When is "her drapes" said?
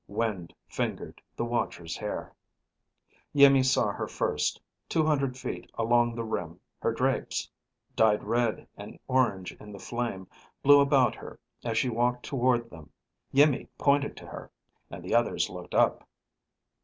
6.79-7.47